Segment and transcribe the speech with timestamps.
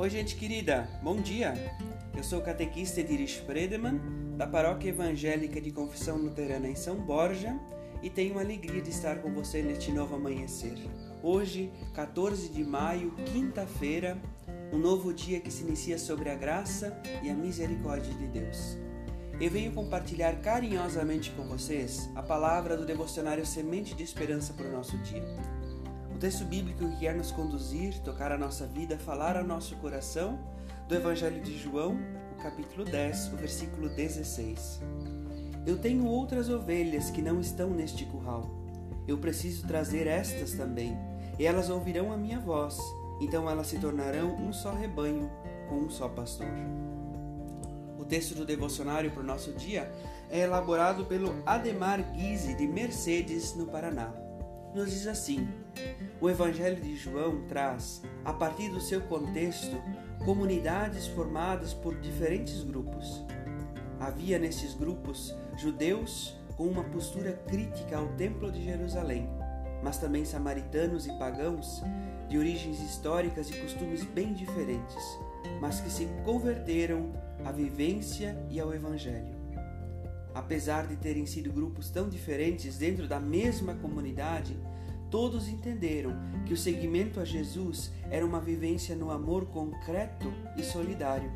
[0.00, 1.52] Oi, gente querida, bom dia!
[2.16, 4.00] Eu sou o catequista Edirish Fredeman,
[4.34, 7.54] da Paróquia Evangélica de Confissão Luterana em São Borja,
[8.02, 10.72] e tenho a alegria de estar com você neste novo amanhecer.
[11.22, 14.16] Hoje, 14 de maio, quinta-feira,
[14.72, 18.78] um novo dia que se inicia sobre a graça e a misericórdia de Deus.
[19.38, 24.72] Eu venho compartilhar carinhosamente com vocês a palavra do devocionário Semente de Esperança para o
[24.72, 25.60] nosso dia
[26.18, 30.38] texto bíblico que quer nos conduzir, tocar a nossa vida, falar ao nosso coração,
[30.88, 31.96] do Evangelho de João,
[32.32, 34.80] o capítulo 10, o versículo 16.
[35.66, 38.50] Eu tenho outras ovelhas que não estão neste curral.
[39.06, 40.98] Eu preciso trazer estas também,
[41.38, 42.78] e elas ouvirão a minha voz,
[43.20, 45.30] então elas se tornarão um só rebanho
[45.68, 46.48] com um só pastor.
[47.98, 49.90] O texto do devocionário para o nosso dia
[50.28, 54.12] é elaborado pelo Ademar Guise de Mercedes, no Paraná
[54.74, 55.48] nos diz assim:
[56.20, 59.76] o Evangelho de João traz, a partir do seu contexto,
[60.24, 63.24] comunidades formadas por diferentes grupos.
[63.98, 69.28] Havia nesses grupos judeus com uma postura crítica ao Templo de Jerusalém,
[69.82, 71.82] mas também samaritanos e pagãos
[72.28, 75.18] de origens históricas e costumes bem diferentes,
[75.60, 77.12] mas que se converteram
[77.44, 79.39] à vivência e ao Evangelho.
[80.34, 84.56] Apesar de terem sido grupos tão diferentes dentro da mesma comunidade,
[85.10, 91.30] todos entenderam que o seguimento a Jesus era uma vivência no amor concreto e solidário.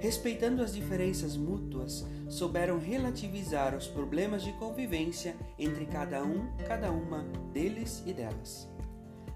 [0.00, 7.24] Respeitando as diferenças mútuas, souberam relativizar os problemas de convivência entre cada um, cada uma
[7.52, 8.68] deles e delas.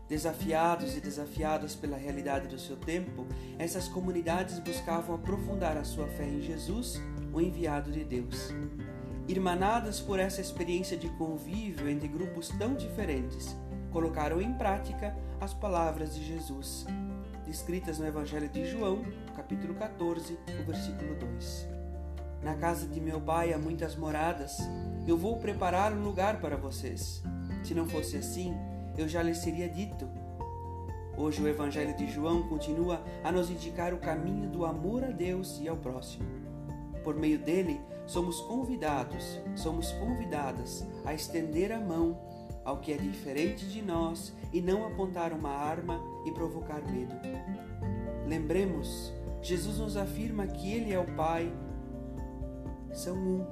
[0.09, 3.27] Desafiados e desafiadas pela realidade do seu tempo,
[3.59, 6.99] essas comunidades buscavam aprofundar a sua fé em Jesus
[7.33, 8.55] o enviado de Deus.
[9.27, 13.55] Irmanadas por essa experiência de convívio entre grupos tão diferentes,
[13.93, 16.87] colocaram em prática as palavras de Jesus,
[17.47, 19.05] descritas no Evangelho de João,
[19.37, 21.69] capítulo 14, o versículo 2.
[22.43, 24.59] Na casa de meu pai há muitas moradas,
[25.07, 27.23] eu vou preparar um lugar para vocês.
[27.65, 28.55] Se não fosse assim,
[28.97, 30.09] eu já lhes teria dito.
[31.17, 35.59] Hoje o Evangelho de João continua a nos indicar o caminho do amor a Deus
[35.61, 36.48] e ao próximo.
[37.09, 42.21] Por meio dele, somos convidados, somos convidadas a estender a mão
[42.63, 47.15] ao que é diferente de nós e não apontar uma arma e provocar medo.
[48.27, 49.11] Lembremos,
[49.41, 51.51] Jesus nos afirma que Ele é o Pai,
[52.93, 53.47] são um.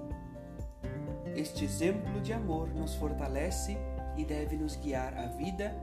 [1.34, 3.78] Este exemplo de amor nos fortalece
[4.18, 5.74] e deve nos guiar a vida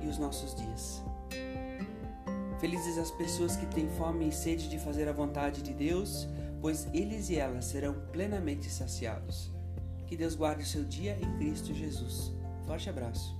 [0.00, 1.02] e os nossos dias.
[2.60, 6.28] Felizes as pessoas que têm fome e sede de fazer a vontade de Deus,
[6.60, 9.52] pois eles e elas serão plenamente saciados.
[10.06, 12.32] Que Deus guarde o seu dia em Cristo Jesus.
[12.66, 13.36] Forte abraço.